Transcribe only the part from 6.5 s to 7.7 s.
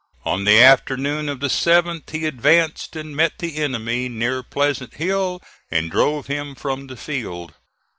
from the field.